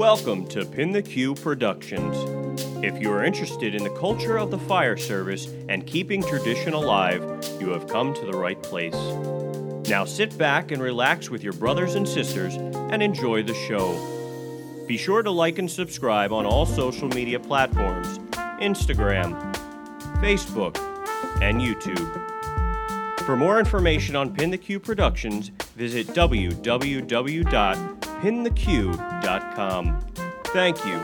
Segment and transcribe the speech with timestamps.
[0.00, 2.16] Welcome to Pin the Q Productions.
[2.82, 7.20] If you are interested in the culture of the fire service and keeping tradition alive,
[7.60, 8.94] you have come to the right place.
[9.90, 14.86] Now sit back and relax with your brothers and sisters and enjoy the show.
[14.88, 18.18] Be sure to like and subscribe on all social media platforms
[18.58, 19.38] Instagram,
[20.22, 20.78] Facebook,
[21.42, 23.20] and YouTube.
[23.26, 26.06] For more information on Pin the Q Productions, visit
[28.20, 30.00] www.pintheq.com.
[30.46, 31.00] Thank you.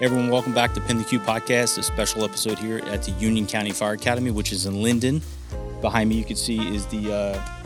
[0.00, 3.46] Everyone, welcome back to Pin the Q podcast, a special episode here at the Union
[3.46, 5.22] County Fire Academy, which is in Linden.
[5.80, 7.61] Behind me, you can see is the, uh,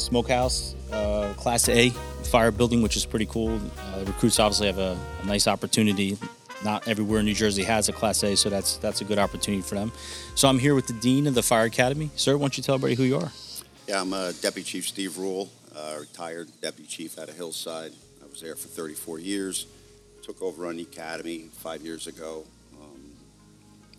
[0.00, 1.90] smokehouse, uh, Class A
[2.24, 3.56] fire building, which is pretty cool.
[3.78, 6.16] Uh, recruits obviously have a, a nice opportunity.
[6.64, 9.62] Not everywhere in New Jersey has a Class A, so that's that's a good opportunity
[9.62, 9.92] for them.
[10.34, 12.10] So I'm here with the dean of the Fire Academy.
[12.16, 13.32] Sir, why don't you tell everybody who you are?
[13.88, 17.92] Yeah, I'm uh, Deputy Chief Steve Rule, uh, retired Deputy Chief out of Hillside.
[18.22, 19.66] I was there for 34 years.
[20.22, 22.44] Took over on the academy five years ago.
[22.80, 23.00] Um,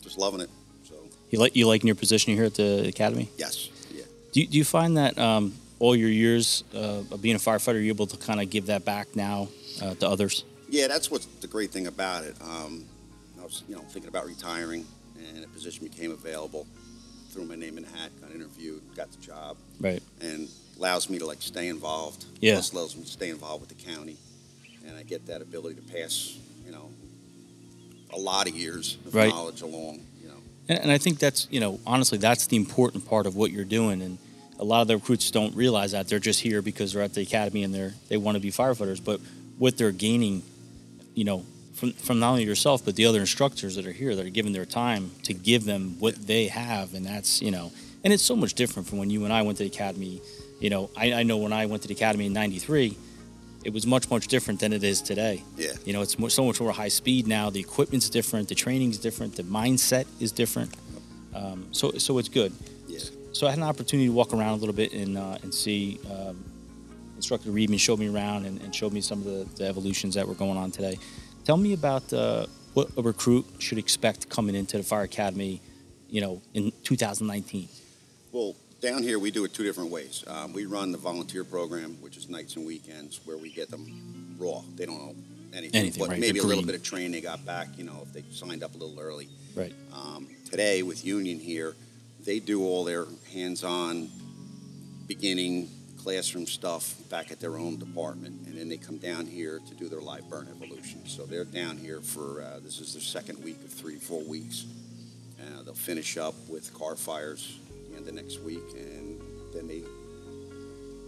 [0.02, 0.50] just loving it.
[0.88, 0.94] So
[1.32, 3.28] You like you liking your position here at the academy?
[3.38, 7.36] yes, yeah, Do you, do you find that um, all your years uh, of being
[7.36, 9.48] a firefighter, you're able to kind of give that back now
[9.82, 10.44] uh, to others?
[10.70, 10.88] yeah.
[10.88, 12.36] That's what's the great thing about it.
[12.42, 12.86] Um,
[13.40, 14.86] I was, you know, thinking about retiring,
[15.36, 16.68] and a position became available.
[17.32, 20.02] Threw my name in the hat, got interviewed, got the job, Right.
[20.22, 22.26] and allows me to like stay involved.
[22.40, 22.54] Yeah.
[22.56, 24.18] Plus allows me to stay involved with the county,
[24.86, 26.90] and I get that ability to pass, you know,
[28.14, 29.30] a lot of years of Right.
[29.30, 30.02] knowledge along.
[30.22, 30.36] You know.
[30.70, 33.66] And, and I think that's, you know, honestly, that's the important part of what you're
[33.80, 34.02] doing.
[34.02, 34.18] And
[34.62, 37.22] a lot of the recruits don't realize that they're just here because they're at the
[37.22, 39.04] academy and they're they want to be firefighters.
[39.04, 39.20] But
[39.58, 40.44] what they're gaining,
[41.16, 44.26] you know, from from not only yourself but the other instructors that are here that
[44.26, 47.72] are giving their time to give them what they have, and that's you know,
[48.04, 50.22] and it's so much different from when you and I went to the academy.
[50.60, 52.96] You know, I, I know when I went to the academy in '93,
[53.66, 55.44] it was much much different than it is today.
[55.58, 55.72] Yeah.
[55.86, 57.50] You know, it's more, so much more high speed now.
[57.50, 60.72] The equipment's different, the training's different, the mindset is different.
[61.34, 62.54] Um, so so it's good.
[63.34, 66.00] So I had an opportunity to walk around a little bit and uh, and see.
[66.10, 66.44] Um,
[67.16, 70.28] Instructor Reedman showed me around and, and showed me some of the, the evolutions that
[70.28, 70.98] were going on today.
[71.46, 75.62] Tell me about uh, what a recruit should expect coming into the fire academy,
[76.10, 77.68] you know, in 2019.
[78.32, 80.24] Well, down here we do it two different ways.
[80.26, 84.36] Um, we run the volunteer program, which is nights and weekends, where we get them
[84.40, 84.64] raw.
[84.76, 85.16] They don't know
[85.54, 87.68] anything, Anything, but right, maybe a little bit of training they got back.
[87.78, 89.30] You know, if they signed up a little early.
[89.56, 89.74] Right.
[89.94, 91.76] Um, today with Union here,
[92.26, 94.10] they do all their hands-on,
[95.08, 95.70] beginning
[96.04, 99.88] classroom stuff back at their own department, and then they come down here to do
[99.88, 101.06] their live burn evolution.
[101.06, 104.66] So they're down here for uh, this is their second week of three, four weeks.
[105.40, 107.60] Uh, they'll finish up with car fires
[107.90, 109.20] the end of next week, and
[109.54, 109.82] then they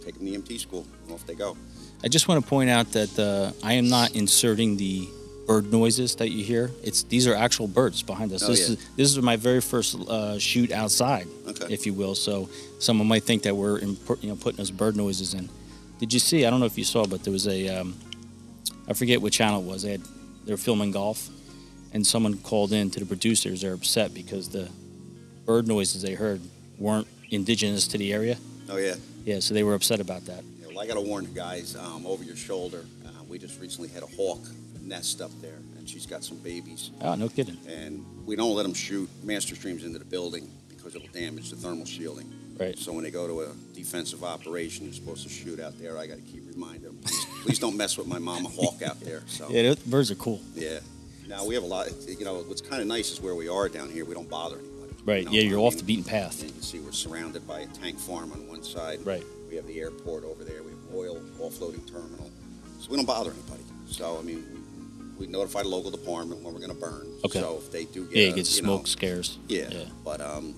[0.04, 1.56] take them to EMT school, and off they go.
[2.02, 5.08] I just want to point out that uh, I am not inserting the
[5.46, 6.70] bird noises that you hear.
[6.82, 8.42] It's these are actual birds behind us.
[8.42, 8.74] Oh, this yeah.
[8.76, 11.72] is this is my very first uh, shoot outside, Okay.
[11.72, 12.14] if you will.
[12.14, 15.48] So someone might think that we're in, you know putting those bird noises in.
[15.98, 16.44] Did you see?
[16.44, 17.94] I don't know if you saw, but there was a um,
[18.88, 19.82] I forget what channel it was.
[19.82, 20.02] They had
[20.44, 21.28] they were filming golf,
[21.92, 23.60] and someone called in to the producers.
[23.62, 24.68] They're upset because the
[25.46, 26.40] bird noises they heard
[26.78, 28.36] weren't indigenous to the area.
[28.68, 28.94] Oh yeah.
[29.24, 30.42] Yeah, so they were upset about that.
[30.60, 32.84] Yeah, well, I got to warn you guys um, over your shoulder.
[33.06, 34.40] Uh, we just recently had a hawk
[34.84, 36.90] nest up there, and she's got some babies.
[37.00, 37.56] Oh, no kidding.
[37.68, 41.56] And we don't let them shoot master streams into the building because it'll damage the
[41.56, 42.32] thermal shielding.
[42.58, 42.78] Right.
[42.78, 45.98] So when they go to a defensive operation, they're supposed to shoot out there.
[45.98, 49.00] I got to keep reminding them, please, please don't mess with my mama hawk out
[49.00, 49.22] there.
[49.26, 50.40] So Yeah, the birds are cool.
[50.54, 50.78] yeah.
[51.26, 51.88] Now we have a lot.
[52.06, 54.04] You know, what's kind of nice is where we are down here.
[54.04, 54.92] We don't bother anybody.
[55.06, 55.18] Right.
[55.20, 56.42] You know, yeah, you're I off mean, the beaten path.
[56.44, 59.04] You can see we're surrounded by a tank farm on one side.
[59.06, 59.24] Right.
[59.48, 60.62] We have the airport over there.
[60.62, 62.30] We have oil offloading terminal.
[62.78, 63.62] So we don't bother anybody.
[63.86, 64.44] So I mean,
[65.18, 67.06] we, notify the local department when we're going to burn.
[67.24, 67.40] Okay.
[67.40, 69.38] So if they do get, Yeah, a, you get you smoke know, scares.
[69.48, 69.68] yeah.
[69.70, 69.84] Yeah.
[70.04, 70.54] But um,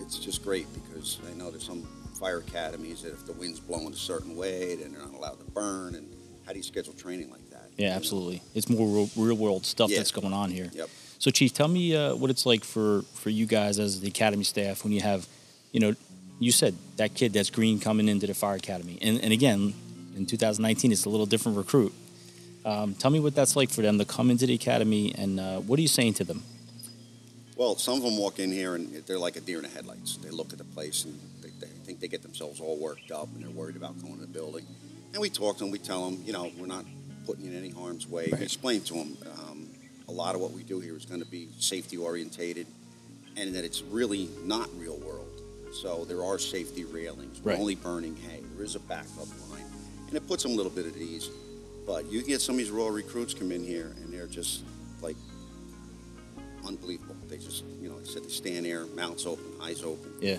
[0.00, 1.86] it's just great because I know there's some
[2.18, 5.50] fire academies that if the wind's blowing a certain way, then they're not allowed to
[5.52, 5.94] burn.
[5.94, 6.08] And
[6.46, 7.68] how do you schedule training like that?
[7.76, 7.96] Yeah, you know?
[7.96, 8.42] absolutely.
[8.54, 9.98] It's more real, real world stuff Yeah.
[9.98, 10.70] that's going on here.
[10.72, 10.88] Yep.
[11.18, 14.42] So, Chief, tell me uh, what it's like for for you guys as the academy
[14.42, 15.26] staff when you have,
[15.70, 15.94] you know,
[16.40, 19.72] you said that kid that's green coming into the fire academy, and and again,
[20.16, 21.92] in 2019, it's a little different recruit.
[22.64, 25.60] Um, tell me what that's like for them to come into the academy, and uh,
[25.60, 26.42] what are you saying to them?
[27.56, 30.16] Well, some of them walk in here and they're like a deer in the headlights.
[30.16, 33.28] They look at the place and they, they think they get themselves all worked up
[33.34, 34.64] and they're worried about going to the building.
[35.12, 35.70] And we talk to them.
[35.70, 36.86] We tell them, you know, we're not
[37.26, 38.28] putting you in any harm's way.
[38.32, 38.38] Right.
[38.40, 39.68] We explain to them um,
[40.08, 42.66] a lot of what we do here is going to be safety orientated,
[43.36, 45.28] and that it's really not real world.
[45.74, 47.40] So there are safety railings.
[47.42, 47.60] We're Right.
[47.60, 48.40] only burning hay.
[48.56, 49.64] There is a backup line,
[50.08, 51.28] and it puts them a little bit at ease.
[51.86, 54.62] But you get some of these raw recruits come in here, and they're just
[55.00, 55.16] like
[56.66, 57.16] unbelievable.
[57.28, 60.12] They just, you know, like I said, they stand there, mouths open, eyes open.
[60.20, 60.38] Yeah.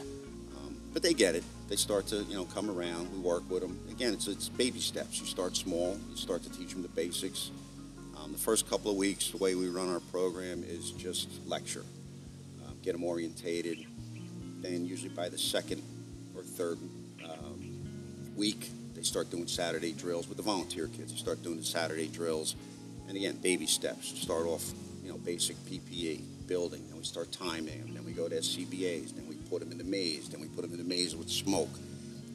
[0.55, 1.43] Um, but they get it.
[1.67, 3.11] They start to, you know, come around.
[3.13, 3.79] We work with them.
[3.89, 5.19] Again, it's, it's baby steps.
[5.19, 5.97] You start small.
[6.09, 7.51] You start to teach them the basics.
[8.17, 11.83] Um, the first couple of weeks, the way we run our program is just lecture,
[12.65, 13.85] um, get them orientated.
[14.61, 15.81] Then usually by the second
[16.35, 16.77] or third
[17.25, 18.69] um, week,
[19.03, 21.11] they start doing Saturday drills with the volunteer kids.
[21.11, 22.55] They start doing the Saturday drills,
[23.09, 24.07] and again, baby steps.
[24.17, 24.71] Start off,
[25.03, 27.93] you know, basic PPE, building, then we start timing them.
[27.93, 29.13] Then we go to SCBAs.
[29.13, 30.29] Then we put them in the maze.
[30.29, 31.69] Then we put them in the maze with smoke,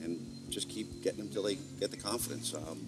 [0.02, 0.20] and
[0.50, 2.52] just keep getting them till they get the confidence.
[2.52, 2.86] Um,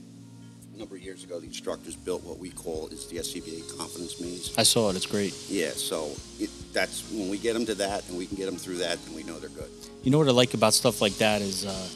[0.75, 4.21] a number of years ago, the instructors built what we call is the SCBA confidence
[4.21, 4.55] maze.
[4.59, 4.97] I saw it.
[4.97, 5.35] It's great.
[5.49, 8.57] Yeah, so it, that's when we get them to that, and we can get them
[8.57, 9.71] through that, then we know they're good.
[10.03, 11.89] You know what I like about stuff like that is, uh,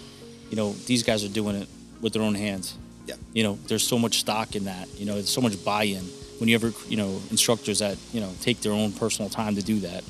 [0.51, 1.69] you know, these guys are doing it
[2.01, 2.77] with their own hands.
[3.07, 3.15] Yeah.
[3.33, 4.89] You know, there's so much stock in that.
[4.99, 6.05] You know, there's so much buy-in.
[6.39, 9.63] When you ever, you know, instructors that you know take their own personal time to
[9.63, 10.03] do that.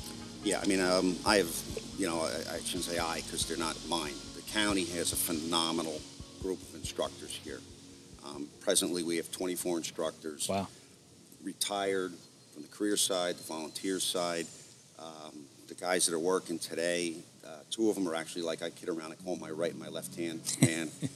[0.43, 1.49] Yeah, I mean, um, I have,
[1.97, 4.13] you know, I, I shouldn't say I because they're not mine.
[4.35, 5.99] The county has a phenomenal
[6.41, 7.61] group of instructors here.
[8.25, 10.67] Um, presently, we have 24 instructors, Wow.
[11.43, 12.13] retired
[12.53, 14.47] from the career side, the volunteer side.
[14.99, 17.15] Um, the guys that are working today,
[17.71, 19.11] two of them are actually like I kid around.
[19.11, 20.89] I call my right and my left hand man.
[21.01, 21.09] You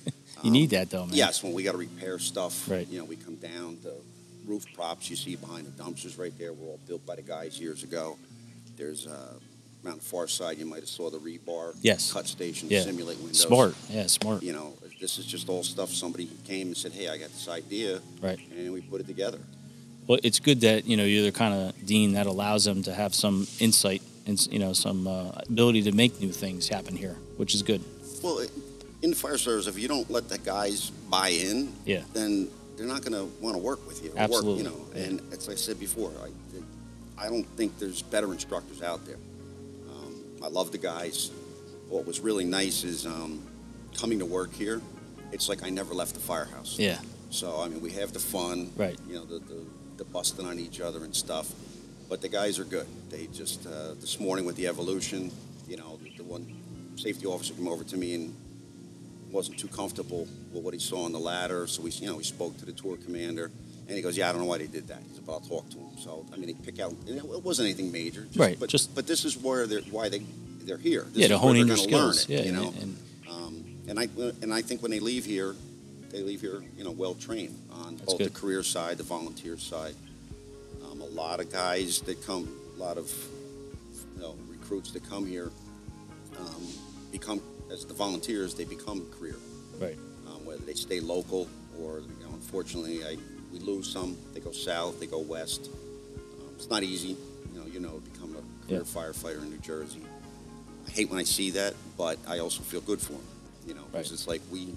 [0.43, 1.15] Um, need that though, man.
[1.15, 2.87] Yes, when we got to repair stuff, Right.
[2.87, 3.93] you know, we come down, the
[4.45, 7.59] roof props you see behind the dumpsters right there were all built by the guys
[7.59, 8.17] years ago.
[8.77, 9.33] There's, uh,
[9.85, 12.11] around the far side, you might have saw the rebar Yes.
[12.11, 12.83] cut station Yeah.
[12.83, 13.39] simulate windows.
[13.41, 13.75] Smart.
[13.89, 14.41] Yeah, smart.
[14.43, 17.47] You know, this is just all stuff somebody came and said, hey, I got this
[17.47, 18.01] idea.
[18.21, 18.39] Right.
[18.57, 19.39] And we put it together.
[20.07, 22.93] Well, it's good that you know you're the kind of dean that allows them to
[22.93, 27.17] have some insight and you know some uh, ability to make new things happen here,
[27.37, 27.81] which is good.
[28.23, 28.45] Well,
[29.01, 32.03] in the fire service, if you don't let the guys buy in, Yeah.
[32.13, 34.11] then they're not going to want to work with you.
[34.15, 34.63] Absolutely.
[34.63, 38.81] Work, you know, and as I said before, I, I don't think there's better instructors
[38.81, 39.17] out there.
[39.89, 41.31] Um, I love the guys.
[41.89, 43.41] What was really nice is um,
[43.97, 44.81] coming to work here.
[45.31, 46.77] It's like I never left the firehouse.
[46.77, 46.99] Yeah.
[47.31, 48.97] So I mean, we have the fun, Right.
[49.07, 49.65] You know, the, the,
[49.97, 51.51] the busting on each other and stuff.
[52.09, 52.87] But the guys are good.
[53.09, 55.31] They just uh, this morning with the evolution,
[55.67, 56.45] you know, the, one
[56.95, 58.35] safety officer came over to me and
[59.31, 61.65] wasn't too comfortable with what he saw on the ladder.
[61.67, 63.51] So we, you know, we spoke to the tour commander,
[63.87, 65.39] and he goes, "Yeah, I don't know why they did that." He said, "But I'll
[65.41, 66.93] talk to him." So I mean, they pick out.
[67.05, 69.81] You know, it wasn't anything major, just, Right, But just- but this is where they're
[69.91, 70.19] why they
[70.63, 71.03] they're here.
[71.11, 72.23] This yeah, is to hone in your skills.
[72.25, 72.67] it, yeah, you know.
[72.67, 72.97] and, and
[73.29, 74.07] Um, and I
[74.43, 75.55] and I think when they leave here,
[76.11, 78.27] they leave here, you know, well trained on both good.
[78.27, 79.95] the career side, the volunteer side.
[80.85, 83.11] Um, a lot of guys that come, lot of
[84.15, 85.51] you know, recruits that come here
[86.39, 86.63] um,
[87.11, 87.41] become
[87.71, 89.35] as the volunteers, they become career.
[89.79, 89.97] Right.
[90.27, 91.47] Um, whether they stay local
[91.79, 93.17] or, you know, unfortunately, I
[93.51, 94.15] we lose some.
[94.33, 95.69] They go south, they go west.
[96.39, 97.15] Um, it's not easy,
[97.53, 97.65] you know.
[97.65, 99.01] You know, become a career Yeah.
[99.01, 100.01] firefighter in New Jersey.
[100.87, 103.21] I hate when I see that, but I also feel good for them.
[103.67, 104.13] You know, because Right.
[104.13, 104.75] it's like we.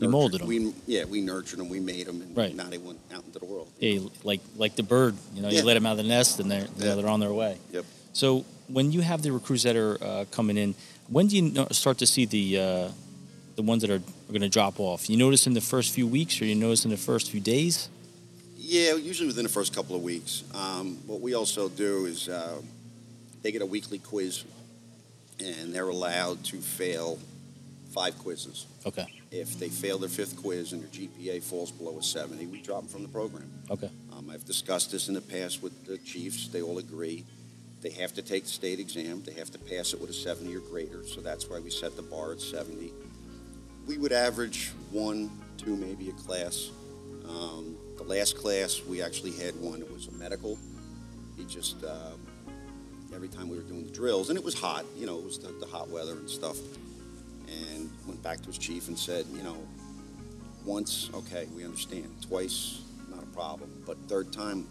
[0.00, 0.46] You molded 'em.
[0.48, 1.68] We, yeah, we nurtured them.
[1.68, 2.54] We made them, and Right.
[2.54, 3.68] now they went out into the world.
[3.80, 5.60] yeah, like like the bird, you know, Yeah.
[5.60, 6.94] you let them out of the nest and they're you know, Yeah.
[6.94, 7.56] they're on their way.
[7.72, 7.84] Yep.
[8.12, 10.74] So when you have the recruits that are uh, coming in,
[11.08, 12.88] when do you start to see the uh,
[13.56, 15.08] the ones that are, are going to drop off?
[15.10, 17.88] You notice in the first few weeks, or you notice in the first few days?
[18.56, 20.44] Yeah, usually within the first couple of weeks.
[20.54, 22.60] Um, what we also do is uh,
[23.42, 24.44] they get a weekly quiz,
[25.40, 27.18] and they're allowed to fail
[27.92, 28.66] five quizzes.
[28.86, 29.06] Okay.
[29.30, 32.80] If they fail their fifth quiz and their GPA falls below a 70, we drop
[32.80, 33.50] them from the program.
[33.70, 33.90] Okay.
[34.16, 36.48] Um, I've discussed this in the past with the chiefs.
[36.48, 37.24] They all agree.
[37.82, 39.22] They have to take the state exam.
[39.24, 41.04] They have to pass it with a 70 or greater.
[41.06, 42.90] So that's why we set the bar at 70.
[43.86, 46.70] We would average one, two, maybe a class.
[47.28, 50.58] Um, the last class, we actually had one that was a medical.
[51.36, 52.12] He just, uh,
[53.14, 55.38] every time we were doing the drills, and it was hot, you know, it was
[55.38, 56.56] the, the hot weather and stuff.
[57.50, 59.56] And went back to his chief and said, you know,
[60.64, 62.08] once, okay, we understand.
[62.26, 63.70] Twice, not a problem.
[63.86, 64.66] But third time,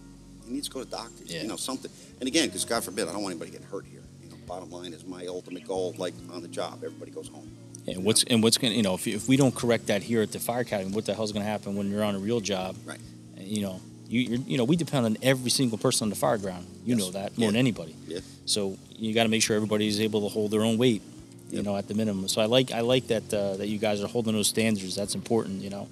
[0.45, 1.33] he needs to go to doctors.
[1.33, 1.41] Yeah.
[1.41, 1.91] You know, something.
[2.19, 4.01] And again, because God forbid, I don't want anybody getting hurt here.
[4.23, 7.49] You know, bottom line is my ultimate goal, like on the job, everybody goes home.
[7.87, 10.21] And what's and what's going to you know if, if we don't correct that here
[10.21, 12.41] at the fire academy, what the hell's going to happen when you're on a real
[12.41, 12.75] job?
[12.85, 12.99] Right.
[13.39, 13.79] You know,
[14.09, 16.67] you you're, you know we depend on every single person on the fire ground.
[16.85, 17.05] You Yes.
[17.05, 17.51] know that more Yeah.
[17.51, 17.95] than anybody.
[18.05, 18.19] Yeah.
[18.45, 21.01] So you got to make sure everybody's able to hold their own weight.
[21.49, 21.65] You Yep.
[21.65, 22.27] know, at the minimum.
[22.27, 24.95] So I like I like that uh, that you guys are holding those standards.
[24.95, 25.61] That's important.
[25.61, 25.87] You know,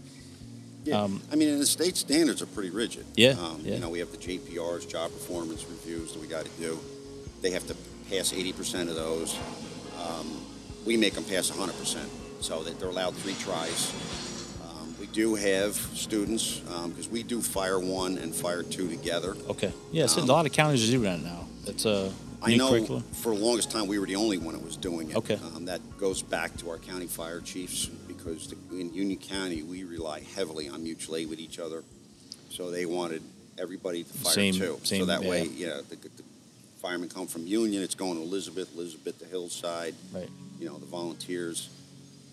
[0.84, 3.06] Yeah, Um, I mean, the state standards are pretty rigid.
[3.16, 3.76] Yeah, Um, yeah.
[3.76, 6.78] You know, we have the JPRs, job performance reviews that we got to do.
[7.42, 7.76] They have to
[8.12, 9.36] pass 80% of those.
[10.08, 10.28] Um,
[10.86, 12.06] we make them pass 100%,
[12.40, 13.92] so that they're allowed three tries.
[14.64, 16.60] Um, we do have students,
[16.90, 19.36] because we do Fire 1 and Fire 2 together.
[19.50, 19.72] Okay.
[19.92, 21.48] Yeah, so Um, a lot of counties do that now.
[21.66, 22.12] It's a
[22.46, 25.18] I know for the longest time we were the only one that was doing it.
[25.18, 25.40] Okay.
[25.56, 29.84] Um, that goes back to our county fire chiefs because the, in Union County we
[29.84, 31.84] rely heavily on mutual aid with each other.
[32.50, 33.22] So they wanted
[33.58, 34.80] everybody to fire Same- too.
[34.84, 35.50] same, so that way, yeah.
[35.50, 36.24] you know, the, the
[36.82, 39.96] firemen come from Union, it's going to Elizabeth, Elizabeth to Hillside.
[40.14, 40.30] Right.
[40.60, 41.70] You know, the volunteers.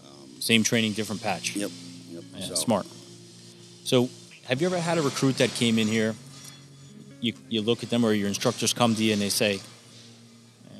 [0.04, 1.56] Um, Same training, different patch.
[1.56, 1.70] yep.
[2.10, 2.22] Yep.
[2.36, 2.86] Yeah, so, smart.
[3.84, 4.10] So,
[4.44, 6.14] have you ever had a recruit that came in here?
[7.20, 9.60] You you look at them, or your instructors come to you and they say,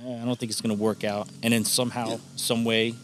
[0.04, 2.16] "I don't think it's going to work out," and then somehow, Yeah.
[2.37, 2.94] some way,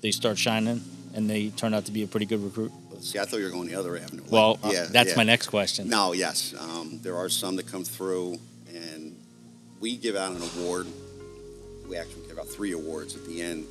[0.00, 0.82] they start shining,
[1.14, 2.72] and they turn out to be a pretty good recruit.
[3.00, 4.22] See, I thought you were going the other avenue.
[4.22, 5.16] Like, Well, uh, that's yeah.
[5.16, 5.88] my next question.
[5.88, 6.54] No, yes.
[6.58, 8.38] Um, there are some that come through,
[8.74, 9.14] and
[9.80, 10.86] we give out an award.
[11.88, 13.66] We actually give out three awards at the end.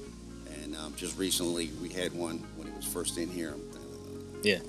[0.63, 3.56] And um, just recently, we had one when he was first in here.
[3.74, 3.77] uh,
[4.44, 4.60] Yeah.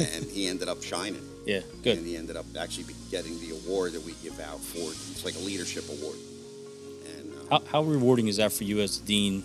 [0.00, 1.20] and he ended up shining.
[1.46, 1.98] Yeah, good.
[1.98, 4.90] And he ended up actually getting the award that we give out for.
[5.12, 6.16] It's like a leadership award.
[7.50, 9.42] How, how rewarding is that for you as dean?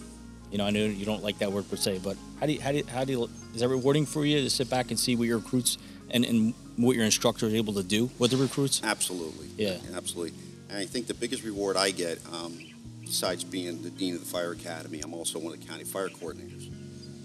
[0.51, 2.59] You know, I know you don't like that word per se, but how do you,
[2.59, 4.99] how do you, how do you, is that rewarding for you to sit back and
[4.99, 5.77] see what your recruits
[6.09, 8.81] and, and what your instructor is able to do with the recruits?
[8.83, 9.47] Absolutely.
[9.57, 9.77] Yeah.
[9.95, 10.33] Absolutely.
[10.69, 12.57] And I think the biggest reward I get, um,
[13.01, 16.09] besides being the dean of the fire academy, I'm also one of the county fire
[16.09, 16.69] coordinators.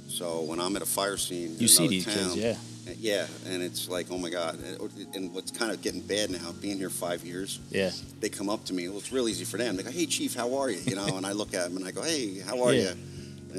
[0.09, 2.57] So when I'm at a fire scene, You see these kids, yeah.
[2.99, 4.59] Yeah, and it's like, oh my God!
[4.63, 7.91] And- And what's kind of getting bad now, being here five years, Yeah.
[8.21, 8.89] they come up to me.
[8.89, 9.77] Well, it's real easy for them.
[9.77, 11.87] They go, "Hey, Chief, how are you?" You know, and I look at them and
[11.87, 12.91] I go, "Hey, how are Yeah.
[12.91, 12.97] you?"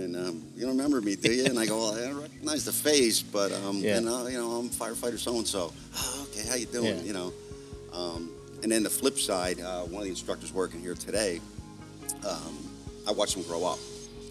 [0.04, 1.46] And um, you don't remember me, do you?
[1.46, 3.98] And I go, well, I don't recognize the face, but um, Yeah.
[3.98, 5.74] and, uh, you know, I'm firefighter so and so.
[5.96, 6.98] Oh, okay, how you doing?
[6.98, 7.04] Yeah.
[7.04, 7.34] You know,
[7.94, 8.30] um,
[8.62, 11.42] and then the flip side, uh, one of the instructors working here today,
[12.28, 12.58] um,
[13.08, 13.80] I watched him grow up.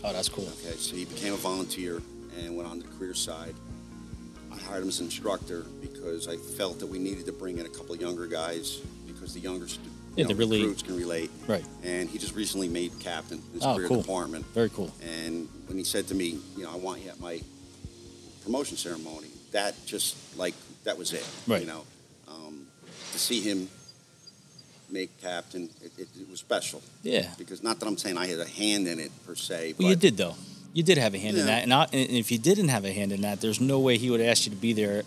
[0.05, 0.49] Oh, that's cool.
[0.65, 2.01] Okay, so he became a volunteer
[2.39, 3.55] and went on the career side.
[4.57, 7.69] I hired him as instructor because I felt that we needed to bring in a
[7.69, 9.81] couple of younger guys because the younger stu-
[10.17, 11.31] Yeah, you know, really- recruits can relate.
[11.47, 11.65] Right.
[11.85, 14.01] And he just recently made captain in his Oh, career cool.
[14.03, 14.47] department.
[14.55, 14.93] Very cool.
[15.03, 17.41] And when he said to me, you know, I want you at my
[18.45, 21.27] promotion ceremony, that just like that was it.
[21.47, 21.61] Right.
[21.61, 21.85] You know,
[22.29, 22.67] um,
[23.13, 23.69] to see him
[24.89, 27.35] make captain, it, it, it was special Yeah.
[27.37, 29.97] because not that I'm saying I had a hand in it per se, Well, you
[29.97, 30.37] did though.
[30.77, 32.93] You did have a hand in that, and, I, and if you didn't have a
[32.93, 35.05] hand in that, there's no way he would have asked you to be there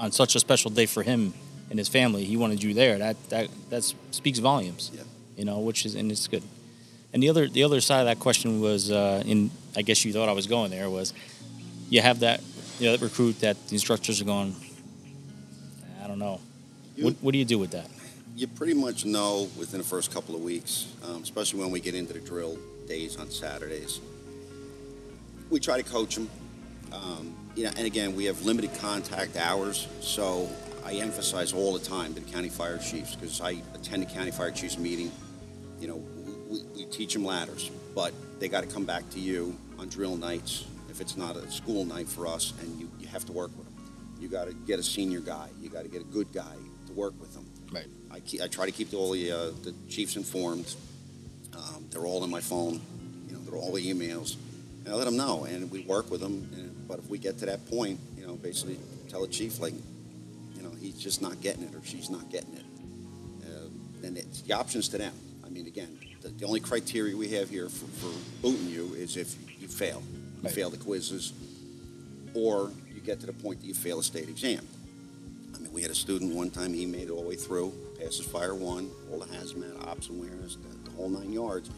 [0.00, 1.32] on such a special day for him
[1.70, 2.24] and his family.
[2.24, 2.98] He wanted you there.
[2.98, 4.90] That that that speaks volumes.
[4.92, 5.02] Yeah.
[5.36, 6.42] You know, which is and it's good.
[7.12, 10.12] And the other the other side of that question was, uh, in I guess you
[10.12, 11.14] thought I was going there was,
[11.88, 12.40] you have that
[12.80, 14.56] you know, that recruit that the instructors are going.
[16.02, 16.40] I don't know.
[16.96, 17.86] You- what what do you do with that?
[18.34, 21.94] you pretty much know within the first couple of weeks, um, especially when we get
[21.94, 22.58] into the drill
[22.88, 24.00] days on Saturdays.
[25.50, 26.28] We try to coach them.
[26.92, 30.48] Um, you know, and again, we have limited contact hours, so
[30.84, 34.30] I emphasize all the time to the county fire chiefs because I attend the county
[34.30, 35.10] fire chiefs meeting.
[35.80, 35.96] You know,
[36.48, 40.16] we, we teach them ladders, but they got to come back to you on drill
[40.16, 43.50] nights if it's not a school night for us, and you, you have to work
[43.56, 43.74] with them.
[44.18, 45.48] You got to get a senior guy.
[45.60, 46.54] You got to get a good guy
[46.86, 47.44] to work with them.
[47.70, 47.86] Right.
[48.10, 50.74] I, keep, I try to keep all the, uh, the chiefs informed.
[51.54, 52.80] Um, they're all in my phone.
[53.28, 54.36] You know, they're all the emails,
[54.86, 56.48] and I let them know, and we work with them.
[56.54, 58.78] And, but if we get to that point, you know, basically
[59.08, 59.74] tell the chief like,
[60.54, 62.64] you know, he's just not getting it or she's not getting it.
[63.44, 63.68] Uh,
[64.00, 65.12] then it's the options to them.
[65.44, 68.12] I mean, again, the, the only criteria we have here for, for
[68.42, 70.52] booting you is if you fail, you Right.
[70.54, 71.32] fail the quizzes,
[72.34, 74.64] or you get to the point that you fail a state exam.
[75.54, 77.72] I mean, we had a student one time, he made it all the way through,
[77.98, 81.70] passes Fire 1, all the hazmat, ops awareness, the, the whole nine yards.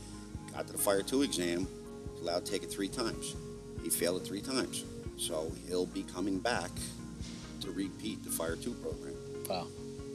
[0.52, 1.66] Got to the Fire 2 exam,
[2.24, 3.34] to take it three times.
[3.82, 4.84] He failed it three times.
[5.16, 6.70] So he'll be coming back
[7.60, 9.14] to repeat the Fire 2 program.
[9.48, 9.66] Wow.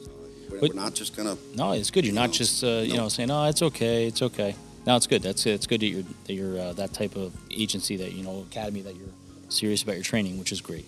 [0.02, 0.10] So
[0.50, 2.04] we're, But- we're not just going to, No, it's good.
[2.04, 2.32] You're not No.
[2.32, 3.02] just uh, you No.
[3.04, 4.54] know saying, "Oh, it's okay, it's okay."
[4.86, 5.22] No, it's good.
[5.22, 8.44] That's it's good that you're that you're uh, that type of agency that you know
[8.50, 9.08] academy that you're
[9.48, 10.84] serious about your training, which is great.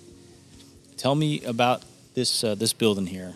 [0.96, 1.82] Tell me about
[2.14, 3.34] this uh, this building here.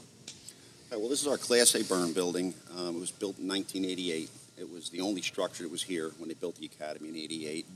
[0.90, 2.52] Right, well, this is our Class A burn building.
[2.76, 4.28] Um, it was built in 1988.
[4.60, 7.66] It was the only structure that was here when they built the academy in 88.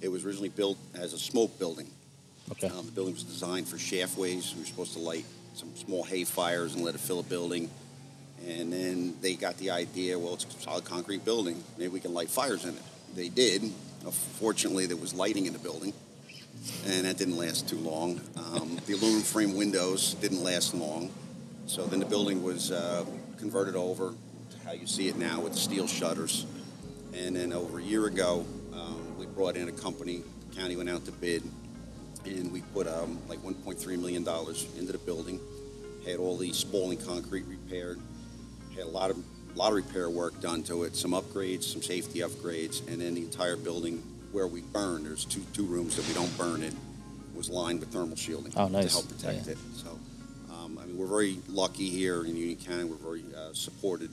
[0.00, 1.90] It was originally built as a smoke building.
[2.52, 2.68] Okay.
[2.68, 4.54] Um, the building was designed for shaftways.
[4.54, 7.68] We were supposed to light some small hay fires and let it fill a building.
[8.48, 11.62] And then they got the idea, well, it's a solid concrete building.
[11.76, 12.82] Maybe we can light fires in it.
[13.14, 13.70] They did.
[14.40, 15.92] Fortunately, there was lighting in the building.
[16.86, 18.22] and that didn't last too long.
[18.36, 21.10] Um, the aluminum frame windows didn't last long,
[21.66, 23.04] so then the building was uh,
[23.38, 24.14] converted over
[24.64, 26.46] how you see it now with steel shutters.
[27.14, 30.22] And then over a year ago, um, we brought in a company.
[30.50, 31.42] The county went out to bid,
[32.24, 35.40] and we put um, like 1.3 million dollars into the building.
[36.06, 38.00] Had all the spalling concrete repaired.
[38.74, 39.18] Had a lot of
[39.54, 40.96] lot of repair work done to it.
[40.96, 44.02] Some upgrades, some safety upgrades, and then the entire building
[44.32, 45.04] where we burn.
[45.04, 46.74] There's two two rooms that we don't burn in.
[47.34, 48.86] Was lined with thermal shielding Oh, nice.
[48.86, 49.52] to help protect Yeah.
[49.52, 49.58] it.
[49.76, 49.98] So,
[50.52, 52.84] um, I mean, we're very lucky here in Union County.
[52.84, 54.10] We're very uh, supported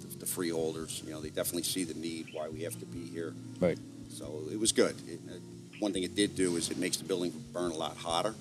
[0.00, 1.02] the, the freeholders.
[1.04, 3.34] You know, they definitely see the need why we have to be here.
[3.60, 3.78] Right.
[4.08, 4.94] So it was good.
[5.08, 5.34] It, uh,
[5.78, 8.34] one thing it did do is it makes the building burn a lot hotter,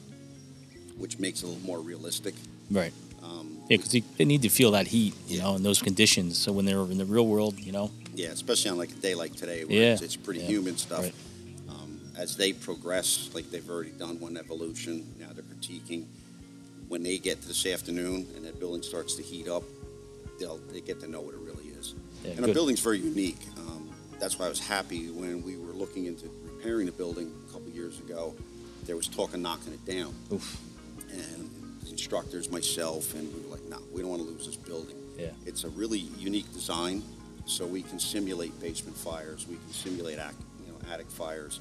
[0.97, 2.33] which makes it a little more realistic.
[2.71, 2.93] Right.
[3.21, 5.43] Um, Yeah, because they need to feel that heat, you Yeah.
[5.43, 6.38] know, in those conditions.
[6.38, 9.15] So when they're in the real world, you know, yeah, especially on like a day
[9.15, 11.01] like today where Yeah, it's, it's pretty yeah, humid stuff.
[11.03, 11.13] right.
[11.67, 16.05] Um, as they progress, like they've already done one evolution, now they're critiquing.
[16.88, 19.63] When they get to this afternoon and that building starts to heat up,
[20.39, 21.45] they'll they get to know what it.
[22.25, 23.39] Yeah, and our building's very unique.
[23.58, 23.89] Um,
[24.20, 27.70] that's why I was happy when we were looking into repairing the building a couple
[27.70, 28.36] years ago.
[28.86, 30.13] There was talk of knocking it down.
[30.32, 30.58] Oof.
[31.12, 31.50] and
[31.84, 34.96] the instructors, myself, and we were like, no, we don't want to lose this building.
[35.17, 35.29] Yeah.
[35.46, 37.03] It's a really unique design,
[37.46, 41.60] so we can simulate basement fires, we can simulate you know, attic fires,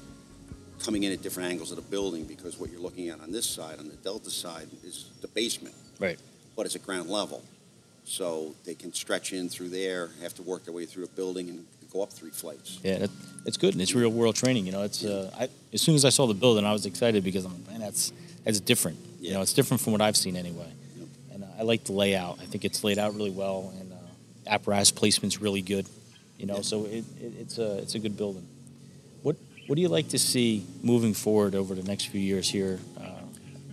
[0.79, 3.45] coming in at different angles of the building, because what you're looking at on this
[3.45, 5.75] side, on the Delta side, is the basement.
[5.99, 6.19] Right.
[6.55, 7.43] But it's at ground level.
[8.05, 11.49] So they can stretch in through there, have to work their way through a building
[11.49, 12.79] and go up three flights.
[12.83, 13.09] Yeah, that,
[13.45, 14.65] it's good, and it's real world training.
[14.67, 17.23] You know, it's uh, I, as soon as I saw the building, I was excited
[17.23, 18.99] because I'm like, man, that's that's different.
[19.19, 20.71] You know, it's different from what I've seen anyway.
[20.97, 21.07] Yep.
[21.33, 22.39] And uh, I like the layout.
[22.41, 23.95] I think it's laid out really well, and uh,
[24.47, 25.87] apparatus placement's really good.
[26.37, 26.61] You know, Yeah.
[26.61, 28.47] so it, it, it's a it's a good building.
[29.23, 29.35] What
[29.65, 32.79] what do you like to see moving forward over the next few years here?
[32.99, 33.09] Uh,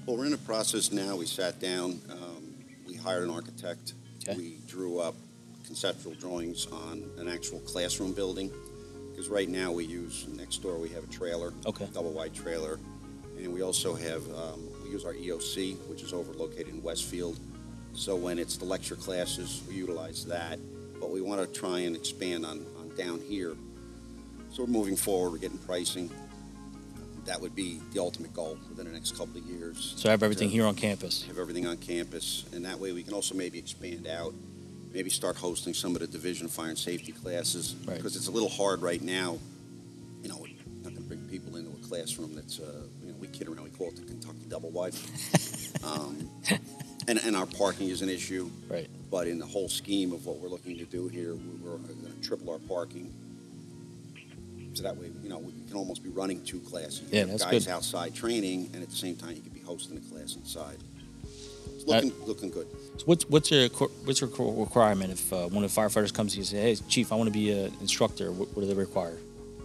[0.07, 1.17] Well, we're in the process now.
[1.17, 2.43] We sat down, um,
[2.87, 3.93] we hired an architect.
[4.29, 4.39] Okay.
[4.39, 5.15] We drew up
[5.67, 8.51] conceptual drawings on an actual classroom building.
[9.11, 11.53] Because right now we use, next door we have a trailer.
[11.67, 11.89] Okay.
[11.93, 12.79] Double wide trailer.
[13.37, 17.39] And we also have, um, we use our EOC, which is over located in Westfield.
[17.95, 20.59] So when it's the lecture classes, we utilize that.
[21.01, 23.55] But we want to try and expand on, on down here.
[24.53, 26.11] So we're moving forward, we're getting pricing.
[27.27, 30.49] That would be the ultimate goal within the next couple of years so have everything
[30.51, 31.25] here on campus.
[31.29, 34.35] have everything on campus, and that way we can also maybe expand out,
[34.93, 37.77] maybe start hosting some of the division fire and safety classes.
[37.87, 37.97] Right.
[37.97, 39.39] Because it's a little hard right now,
[40.23, 40.37] you know,
[40.83, 43.63] not going to bring people into a classroom that's, uh, you know, we kid around,
[43.65, 44.95] we call it the Kentucky double wide.
[45.85, 46.29] um,
[47.09, 48.51] and, and our parking is an issue.
[48.69, 48.89] Right.
[49.11, 52.13] But in the whole scheme of what we're looking to do here, we- we're going
[52.21, 53.13] to triple our parking.
[54.75, 57.03] So that way, you know, we can almost be running two classes.
[57.03, 57.73] You Yeah, that's Guys good.
[57.73, 60.79] outside training, and at the same time, you could be hosting a class inside.
[61.75, 62.67] It's looking, looking good.
[62.99, 63.69] So what's what's your
[64.05, 66.87] what's your requirement if uh, one of the firefighters comes to you and says, "Hey,
[66.89, 69.19] chief, I want to be an instructor." What, what do they require?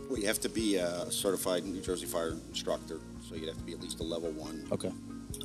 [0.09, 3.63] Well, you have to be a certified New Jersey fire instructor, so you'd have to
[3.63, 4.65] be at least a level one.
[4.71, 4.91] Okay.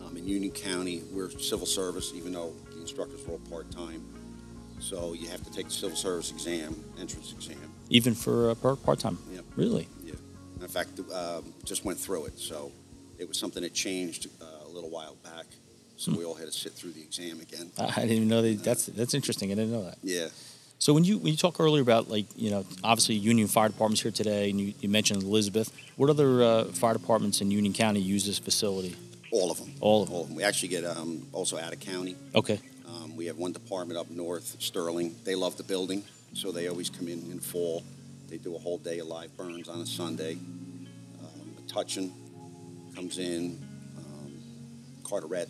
[0.04, 4.04] Um, in Union County, we're civil service, even though the instructors are all part-time.
[4.78, 7.71] So you have to take the civil service exam, entrance exam.
[7.92, 9.18] Even for uh, part time.
[9.32, 9.44] Yep.
[9.56, 9.86] Really?
[10.04, 10.14] Yeah.
[10.60, 12.72] In fact, um, just went through it, so
[13.18, 15.46] it was something that changed uh, a little while back.
[15.96, 16.18] So Hmm.
[16.18, 17.70] we all had to sit through the exam again.
[17.78, 18.64] I, didn't even know that.
[18.64, 19.52] That's that's interesting.
[19.52, 19.98] I didn't know that.
[20.02, 20.28] Yeah.
[20.78, 24.02] So when you when you talk earlier about like you know obviously Union Fire Department's
[24.02, 25.70] here today, and you, you mentioned Elizabeth.
[25.96, 28.96] What other uh, fire departments in Union County use this facility?
[29.30, 29.72] All of them.
[29.80, 30.16] All of them.
[30.16, 30.36] All of them.
[30.36, 32.16] We actually get um, also out of county.
[32.34, 32.58] Okay.
[32.88, 35.14] Um, we have one department up north, Sterling.
[35.24, 36.02] They love the building,
[36.32, 37.82] so they always come in in fall.
[38.28, 40.32] They do a whole day of live burns on a Sunday.
[40.32, 42.10] Um, Metuchen
[42.94, 43.58] comes in.
[43.98, 44.34] Um,
[45.04, 45.48] Carteret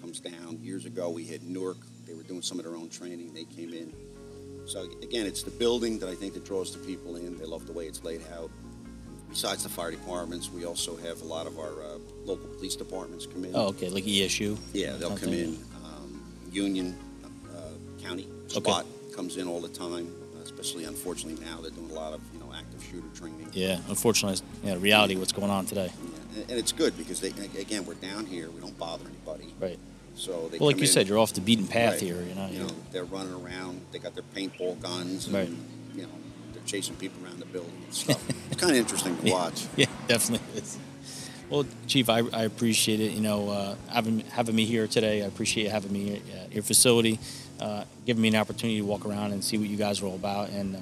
[0.00, 0.58] comes down.
[0.62, 1.78] Years ago, we had Newark.
[2.06, 3.34] They were doing some of their own training.
[3.34, 3.92] They came in.
[4.66, 7.38] So again, it's the building that I think that draws the people in.
[7.38, 8.50] They love the way it's laid out.
[9.28, 13.26] Besides the fire departments, we also have a lot of our uh, local police departments
[13.26, 13.52] come in.
[13.56, 13.88] Oh, okay.
[13.88, 14.58] Like ESU.
[14.72, 15.58] Yeah, they'll come in.
[15.84, 16.96] Um, Union
[17.50, 18.82] uh, County Okay.
[19.14, 20.12] Comes in all the time.
[20.44, 23.48] Especially, unfortunately, now they're doing a lot of you know active shooter training.
[23.52, 23.78] Yeah.
[23.88, 25.90] Unfortunately, yeah, reality what's going on today.
[26.34, 28.50] Yeah, And, it's good because they again we're down here.
[28.50, 29.54] We don't bother anybody.
[29.60, 29.78] Right.
[30.16, 32.00] So they Well, like you in, said, you're off the beaten path Right.
[32.02, 32.22] here.
[32.22, 32.48] You know.
[32.48, 33.80] You know, they're running around.
[33.92, 35.26] They got their paintball guns.
[35.26, 35.50] And, Right.
[35.94, 36.08] You know,
[36.52, 38.22] they're chasing people around the building and stuff.
[38.50, 39.66] it's kind of interesting to watch.
[39.76, 40.76] Yeah, definitely is.
[41.50, 43.12] Well, Chief, I, I appreciate it.
[43.12, 45.22] You know, uh, having having me here today.
[45.22, 47.18] I appreciate having me at your facility,
[47.60, 50.14] uh, giving me an opportunity to walk around and see what you guys are all
[50.14, 50.78] about, and, uh,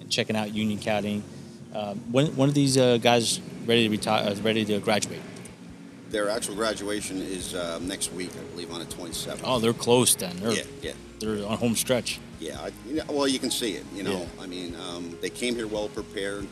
[0.00, 1.22] and checking out Union County.
[1.74, 4.28] Um, when when are these uh, guys ready to retire?
[4.30, 5.20] Uh, ready to graduate?
[6.10, 9.40] Their actual graduation is uh, next week, I believe, on the 27th.
[9.42, 10.36] Oh, they're close then.
[10.36, 12.20] They're, yeah, yeah, they're on home stretch.
[12.38, 12.60] yeah.
[12.60, 13.84] I, you know, well, you can see it.
[13.92, 14.42] You know, Yeah.
[14.42, 16.46] I mean, um, they came here well prepared,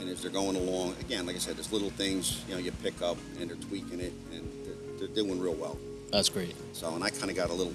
[0.00, 2.72] and as they're going along, again, like I said, there's little things you know you
[2.82, 5.76] pick up, and they're tweaking it, and they're, they're doing real well.
[6.10, 6.54] That's great.
[6.72, 7.74] So, and I kind of got a little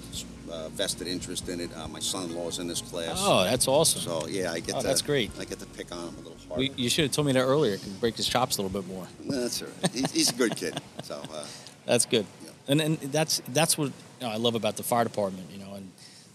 [0.50, 1.70] uh, vested interest in it.
[1.76, 3.16] Uh, my son-in-law's in this class.
[3.20, 4.00] Oh, that's awesome.
[4.00, 4.86] So yeah, I get Oh, to.
[4.86, 5.30] that's great.
[5.38, 6.60] I get to pick on him a little harder.
[6.60, 7.76] We, you should have told me that earlier.
[7.78, 9.06] Could break his chops a little bit more.
[9.24, 9.90] No, that's all right.
[9.92, 10.80] He's, he's a good kid.
[11.02, 11.44] So uh,
[11.86, 12.26] That's good.
[12.44, 12.50] Yeah.
[12.68, 15.50] And and that's that's what you know, I love about the fire department.
[15.50, 15.90] You know, and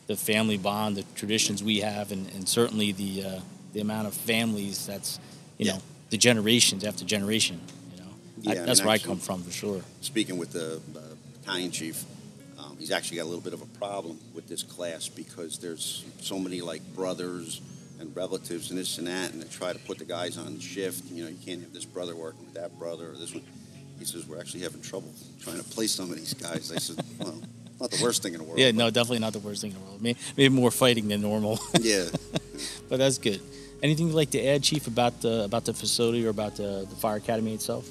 [0.08, 3.40] the family bond, the traditions we have, and, and certainly the uh,
[3.74, 5.20] the amount of families that's
[5.58, 5.74] you Yeah.
[5.74, 7.60] know the generations after generation.
[7.94, 8.10] You know,
[8.42, 9.82] Yeah, I- I mean, that's where I come from for sure.
[10.02, 11.00] speaking with the uh,
[11.42, 12.04] battalion chief,
[12.76, 16.06] um, he's actually got a little bit of a problem with this class because there's
[16.22, 17.62] so many like brothers
[18.00, 21.10] and relatives and this and that, and they try to put the guys on shift.
[21.12, 23.44] You know, you can't have this brother working with that brother or this one.
[23.98, 26.72] He says we're actually having trouble trying to place some of these guys.
[26.72, 27.42] I said, well,
[27.80, 28.60] not the worst thing in the world.
[28.60, 30.02] Yeah, no, definitely not the worst thing in the world.
[30.02, 32.06] Maybe, maybe more fighting than normal, Yeah.
[32.90, 33.42] but that's good.
[33.84, 36.96] Anything you'd like to add, Chief, about the about the facility or about the, the
[36.96, 37.88] fire academy itself?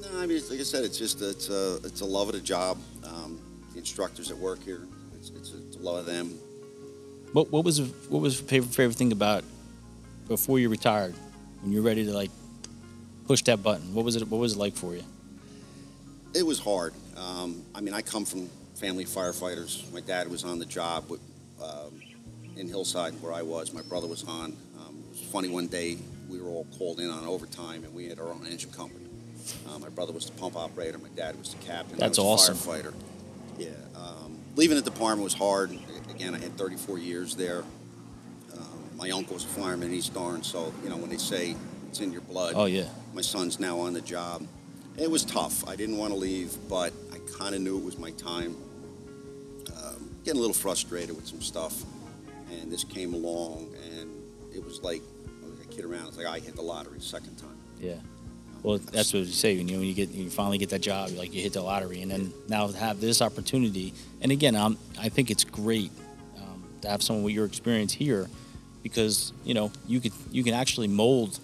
[0.00, 2.40] No, I mean, like I said, it's just it's a it's a love of the
[2.40, 2.78] job.
[3.04, 3.15] Um,
[3.86, 4.80] instructors that work here,
[5.14, 6.36] it's, it's, it's a lot of them.
[7.32, 9.44] What what was what was your favorite favorite thing about
[10.26, 11.14] before you retired
[11.62, 12.30] when you're ready to like
[13.28, 13.94] push that button?
[13.94, 15.04] What was it What was it like for you?
[16.34, 16.94] It was hard.
[17.16, 19.90] Um, I mean, I come from family firefighters.
[19.92, 21.20] My dad was on the job with,
[21.62, 22.02] um,
[22.56, 23.72] in Hillside where I was.
[23.72, 24.56] My brother was on.
[24.78, 25.96] Um, it was funny one day
[26.28, 29.06] we were all called in on overtime and we had our own engine company.
[29.68, 30.98] Uh, my brother was the pump operator.
[30.98, 31.98] My dad was the captain.
[31.98, 32.56] That's I was awesome.
[32.56, 32.94] a firefighter.
[33.58, 33.68] Yeah.
[33.94, 35.70] Um, leaving the department was hard.
[36.10, 37.64] Again, I had 34 years there.
[38.54, 41.56] Um, my uncle was a fireman in East Orange, so you know when they say
[41.88, 42.54] it's in your blood.
[42.56, 44.46] Oh yeah, My son's now on the job.
[44.98, 45.68] It was tough.
[45.68, 48.56] I didn't want to leave, but I kind of knew it was my time.
[49.76, 51.82] Um, getting a little frustrated with some stuff,
[52.50, 54.10] and this came along, and
[54.54, 55.02] it was like
[55.60, 56.08] I kid around.
[56.08, 57.56] It's like I hit the lottery second time.
[57.78, 57.96] yeah.
[58.62, 61.32] Well, that's what you say you when you get you finally get that job, like
[61.32, 63.94] you hit the lottery, and then now have this opportunity.
[64.20, 65.90] And again, um, I think it's great
[66.38, 68.28] um, to have someone with your experience here,
[68.82, 71.38] because you know you could you can actually mold,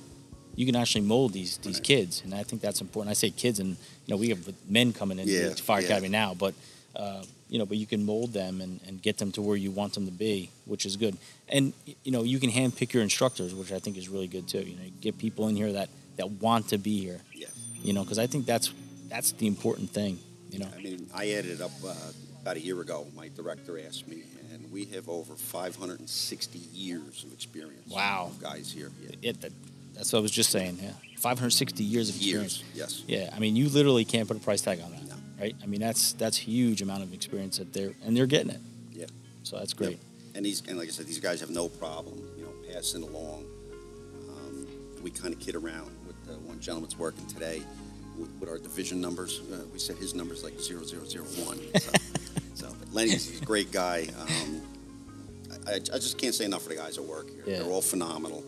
[0.56, 1.84] you can actually mold these these Right.
[1.84, 3.10] kids, and I think that's important.
[3.10, 5.86] I say kids, and you know we have men coming into Yeah, the fire yeah.
[5.86, 6.54] academy now, but
[6.96, 9.70] uh, you know, but you can mold them and, and get them to where you
[9.70, 11.16] want them to be, which is good.
[11.48, 11.72] And
[12.02, 14.60] you know, you can handpick your instructors, which I think is really good too.
[14.60, 17.20] You know, get people in here that that want to be here.
[17.34, 17.46] Yeah.
[17.82, 18.72] You know, because I think that's
[19.08, 20.18] that's the important thing.
[20.50, 20.68] You know.
[20.76, 21.94] I mean, I added up uh,
[22.42, 23.06] about a year ago.
[23.16, 24.22] My director asked me,
[24.52, 27.90] and we have over 560 years of experience.
[27.90, 28.30] Wow.
[28.30, 28.90] of guys here.
[29.02, 29.30] Yeah.
[29.30, 29.52] It, that,
[29.94, 30.78] that's what I was just saying.
[30.82, 32.62] Yeah, 560 years of experience.
[32.74, 32.74] Years.
[32.74, 33.02] Yes.
[33.06, 35.14] Yeah, I mean, you literally can't put a price tag on that, No.
[35.40, 35.54] right?
[35.62, 38.60] I mean, that's that's huge amount of experience that they're and they're getting it.
[38.92, 39.06] Yeah.
[39.42, 39.98] So that's great.
[40.34, 43.44] And these, and like I said, these guys have no problem, you know, passing along.
[44.30, 44.66] Um,
[45.02, 45.90] we kind of kid around
[46.62, 47.62] with the one gentleman that's working today
[48.18, 49.40] with, with our division numbers.
[49.52, 51.58] Uh, we said his number's like 0001.
[51.80, 51.92] So,
[52.54, 54.08] so Lenny's he's a great guy.
[54.20, 54.62] Um,
[55.66, 57.44] I, I just can't say enough for the guys that work here.
[57.46, 57.62] Yeah.
[57.62, 58.42] They're all phenomenal.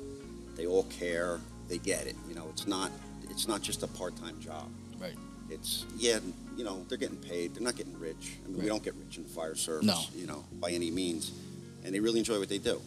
[0.56, 1.40] They all care.
[1.68, 2.16] They get it.
[2.28, 2.90] You know, it's not
[3.30, 4.68] it's not just a part-time job.
[5.00, 5.14] Right.
[5.50, 6.18] It's yeah,
[6.56, 7.54] you know, they're getting paid.
[7.54, 8.36] They're not getting rich.
[8.44, 10.00] I mean, we don't get rich in the fire service, No.
[10.14, 11.32] you know, by any means.
[11.84, 12.80] And they really enjoy what they do.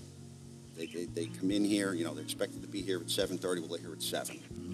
[0.78, 3.42] They, they, they come in here, you know, they're expected to be here at 7.30.
[3.60, 4.66] Well, they're here at 7, you know.
[4.66, 4.67] Um,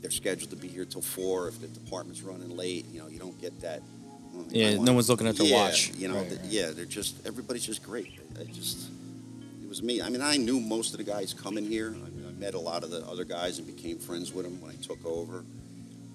[0.00, 1.48] they're scheduled to be here till 4.
[1.48, 3.82] If the department's running late, you know, you don't get that.
[4.34, 5.92] "Oh, I Yeah, no one's looking at their Yeah, watch.
[5.96, 6.50] You know, Right, th- right.
[6.50, 8.12] yeah, they're just, everybody's just great.
[8.38, 8.88] I just,
[9.62, 10.00] it was me.
[10.00, 11.88] I mean, I knew most of the guys coming here.
[11.90, 14.60] I, mean, I met a lot of the other guys and became friends with them
[14.60, 15.44] when I took over.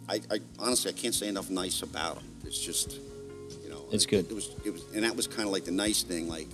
[0.10, 2.26] I, I honestly, I can't say enough nice about them.
[2.46, 2.98] It's just,
[3.64, 4.32] you know, It's it- good.
[4.32, 6.28] It was, it was, and that was kind of like the nice thing.
[6.28, 6.48] Like,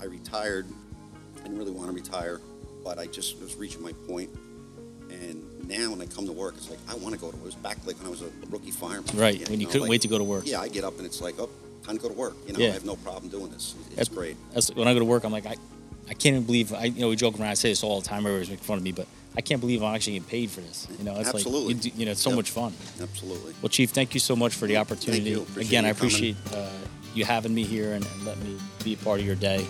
[0.00, 0.66] I retired.
[1.38, 2.40] I didn't really want to retire,
[2.82, 4.30] but I just was reaching my point.
[5.68, 7.36] Now when I come to work, it's like I want to go to.
[7.36, 7.42] Work.
[7.44, 9.16] It was back like when I was a rookie fireman.
[9.16, 9.38] Right.
[9.38, 10.44] Yeah, when you couldn't like, wait to go to work.
[10.46, 11.48] Yeah, I get up and it's like, oh,
[11.84, 12.36] time to go to work.
[12.46, 12.68] You know, Yeah.
[12.68, 13.74] I have no problem doing this.
[13.78, 14.36] It's That's- great.
[14.52, 15.56] That's, when I go to work, I'm like, I,
[16.08, 16.72] I can't even believe.
[16.74, 17.48] I you know we joke around.
[17.48, 18.26] I say this all the time.
[18.26, 20.86] Everybody's making fun of me, but I can't believe I'm actually getting paid for this.
[20.98, 21.74] You know, it's Absolutely.
[21.74, 22.36] like you, do- you know, it's so Yep.
[22.36, 22.72] much fun.
[23.00, 23.54] Absolutely.
[23.62, 25.30] Well, Chief, thank you so much for the opportunity.
[25.30, 25.42] you.
[25.42, 26.68] Appreciate Again, I you appreciate uh,
[27.14, 29.66] you having me here and, and letting me be a part of your day.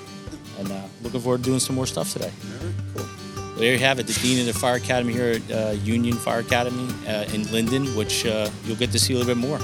[0.59, 2.31] And uh, looking forward to doing some more stuff today.
[2.61, 3.07] All right, cool.
[3.57, 6.41] There you have it, the Dean of the Fire Academy here at uh, Union Fire
[6.41, 9.61] Academy uh, in Linden, which uh, you'll get to see a little bit more.